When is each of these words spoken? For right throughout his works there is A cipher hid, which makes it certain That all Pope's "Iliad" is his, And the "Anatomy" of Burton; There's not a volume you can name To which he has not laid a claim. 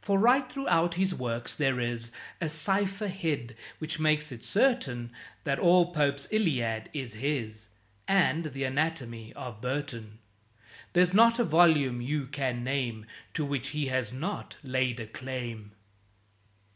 For 0.00 0.18
right 0.18 0.50
throughout 0.50 0.94
his 0.94 1.14
works 1.14 1.54
there 1.54 1.78
is 1.78 2.10
A 2.40 2.48
cipher 2.48 3.06
hid, 3.06 3.56
which 3.78 4.00
makes 4.00 4.32
it 4.32 4.42
certain 4.42 5.12
That 5.44 5.60
all 5.60 5.92
Pope's 5.94 6.26
"Iliad" 6.32 6.90
is 6.92 7.14
his, 7.14 7.68
And 8.08 8.46
the 8.46 8.64
"Anatomy" 8.64 9.32
of 9.34 9.60
Burton; 9.60 10.18
There's 10.94 11.14
not 11.14 11.38
a 11.38 11.44
volume 11.44 12.00
you 12.00 12.26
can 12.26 12.64
name 12.64 13.06
To 13.34 13.44
which 13.44 13.68
he 13.68 13.86
has 13.86 14.12
not 14.12 14.56
laid 14.64 14.98
a 14.98 15.06
claim. 15.06 15.70